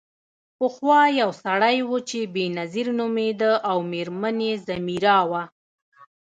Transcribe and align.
پخوا 0.57 1.01
یو 1.21 1.29
سړی 1.43 1.77
و 1.87 1.91
چې 2.09 2.19
بینظیر 2.35 2.87
نومیده 2.99 3.51
او 3.69 3.77
میرمن 3.91 4.37
یې 4.47 4.53
ځمیرا 4.67 5.17
وه. 5.29 5.43